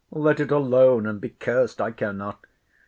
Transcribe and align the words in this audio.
—Let 0.09 0.39
it 0.39 0.49
alone 0.49 1.05
and 1.05 1.21
be 1.21 1.29
curs'd; 1.29 1.79
I 1.79 1.91
care 1.91 2.11
not. 2.13 2.39